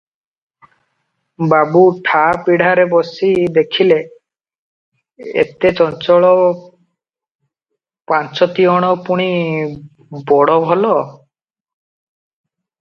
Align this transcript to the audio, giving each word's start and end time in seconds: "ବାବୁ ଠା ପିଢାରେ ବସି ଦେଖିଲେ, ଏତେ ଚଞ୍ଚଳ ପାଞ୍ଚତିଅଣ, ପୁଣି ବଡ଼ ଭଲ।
"ବାବୁ 1.49 1.81
ଠା 2.07 2.21
ପିଢାରେ 2.47 2.85
ବସି 2.93 3.29
ଦେଖିଲେ, 3.57 3.99
ଏତେ 5.43 5.73
ଚଞ୍ଚଳ 5.81 6.31
ପାଞ୍ଚତିଅଣ, 8.13 8.91
ପୁଣି 9.11 9.29
ବଡ଼ 10.33 10.57
ଭଲ। 10.71 10.81